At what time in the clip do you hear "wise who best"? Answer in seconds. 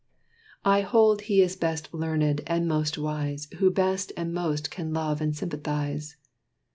2.97-4.11